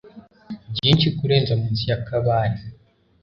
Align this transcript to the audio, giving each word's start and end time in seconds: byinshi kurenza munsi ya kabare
byinshi 0.71 1.07
kurenza 1.17 1.53
munsi 1.61 1.83
ya 1.91 1.97
kabare 2.07 2.57